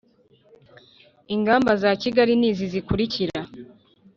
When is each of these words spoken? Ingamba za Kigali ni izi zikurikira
Ingamba 1.35 1.71
za 1.81 1.91
Kigali 2.01 2.33
ni 2.39 2.47
izi 2.51 2.65
zikurikira 2.73 3.41